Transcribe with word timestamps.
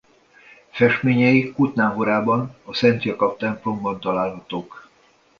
Festményei 0.69 1.51
Kutná 1.53 1.87
Horában 1.93 2.55
a 2.63 2.73
Szent 2.73 3.03
Jakab-templomban 3.03 3.99
találhatók. 3.99 4.87